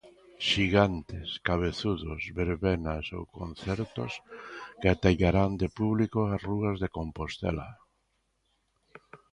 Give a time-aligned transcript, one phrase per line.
[0.49, 4.11] Xigantes, cabezudos, verbenas ou concertos
[4.79, 7.69] que ateigarán de público as rúas de Compostela.